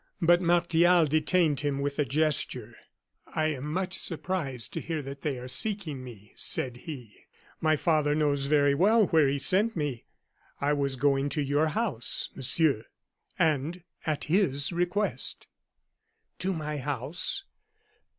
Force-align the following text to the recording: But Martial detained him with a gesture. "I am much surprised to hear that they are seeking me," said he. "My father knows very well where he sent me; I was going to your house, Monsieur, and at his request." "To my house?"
But 0.19 0.41
Martial 0.41 1.05
detained 1.05 1.59
him 1.59 1.77
with 1.77 1.99
a 1.99 2.05
gesture. 2.05 2.75
"I 3.27 3.49
am 3.49 3.71
much 3.71 3.99
surprised 3.99 4.73
to 4.73 4.81
hear 4.81 4.99
that 5.03 5.21
they 5.21 5.37
are 5.37 5.47
seeking 5.47 6.03
me," 6.03 6.31
said 6.35 6.75
he. 6.87 7.25
"My 7.59 7.75
father 7.77 8.15
knows 8.15 8.47
very 8.47 8.73
well 8.73 9.05
where 9.05 9.27
he 9.27 9.37
sent 9.37 9.75
me; 9.75 10.05
I 10.59 10.73
was 10.73 10.95
going 10.95 11.29
to 11.29 11.43
your 11.43 11.67
house, 11.67 12.29
Monsieur, 12.33 12.85
and 13.37 13.83
at 14.03 14.23
his 14.23 14.71
request." 14.73 15.45
"To 16.39 16.51
my 16.51 16.77
house?" 16.79 17.43